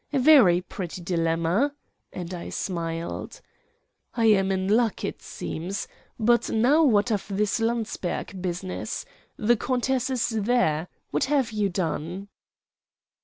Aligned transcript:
A 0.11 0.17
very 0.17 0.61
pretty 0.61 0.99
dilemma," 1.03 1.75
and 2.11 2.33
I 2.33 2.49
smiled. 2.49 3.39
"I 4.15 4.25
am 4.25 4.51
in 4.51 4.67
luck, 4.67 5.03
it 5.05 5.21
seems. 5.21 5.87
But 6.19 6.49
now 6.49 6.83
what 6.83 7.11
of 7.11 7.27
this 7.29 7.59
Landsberg 7.59 8.41
business? 8.41 9.05
The 9.37 9.55
countess 9.57 10.09
is 10.09 10.29
there. 10.29 10.87
What 11.11 11.25
have 11.25 11.51
you 11.51 11.69
done?" 11.69 12.29